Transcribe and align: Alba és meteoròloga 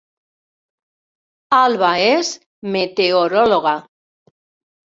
Alba 1.59 1.91
és 2.05 2.33
meteoròloga 2.77 3.75